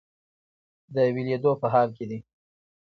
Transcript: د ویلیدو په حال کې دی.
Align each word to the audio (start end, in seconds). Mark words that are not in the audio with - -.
د 0.93 0.97
ویلیدو 1.15 1.51
په 1.61 1.67
حال 1.73 1.89
کې 1.97 2.05
دی. 2.09 2.19